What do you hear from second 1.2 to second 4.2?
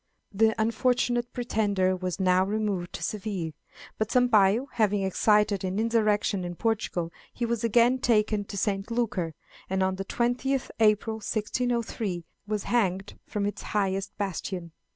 pretender was now removed to Seville, but